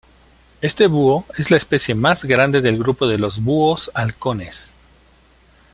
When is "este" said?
0.61-0.87